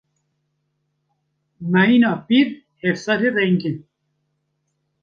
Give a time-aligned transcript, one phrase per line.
[1.71, 2.47] Mehîna pîr,
[2.81, 3.77] hefsarê rengîn.